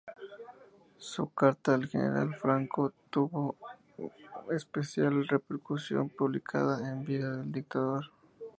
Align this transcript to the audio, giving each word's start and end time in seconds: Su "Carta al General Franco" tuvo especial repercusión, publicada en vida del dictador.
Su 0.97 1.29
"Carta 1.29 1.75
al 1.75 1.85
General 1.87 2.33
Franco" 2.33 2.91
tuvo 3.11 3.55
especial 4.49 5.27
repercusión, 5.27 6.09
publicada 6.09 6.89
en 6.91 7.05
vida 7.05 7.35
del 7.37 7.51
dictador. 7.51 8.09